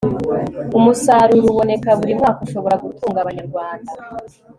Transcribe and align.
umusaruro 0.77 1.45
uboneka 1.51 1.89
buri 1.99 2.13
mwaka 2.19 2.39
ushobora 2.45 2.75
gutunga 2.83 3.17
abanyarwanda 3.21 3.91